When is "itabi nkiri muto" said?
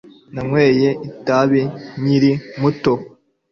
1.09-2.93